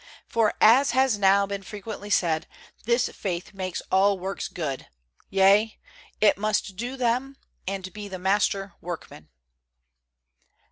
For, 0.27 0.55
as 0.59 0.93
has 0.97 1.19
now 1.19 1.45
been 1.45 1.61
frequently 1.61 2.09
said, 2.09 2.47
this 2.85 3.07
faith 3.09 3.53
makes 3.53 3.83
all 3.91 4.17
works 4.17 4.47
good, 4.47 4.87
yea, 5.29 5.77
it 6.19 6.39
must 6.39 6.75
do 6.75 6.97
them 6.97 7.37
and 7.67 7.93
be 7.93 8.07
the 8.07 8.17
master 8.17 8.73
workman. 8.81 9.29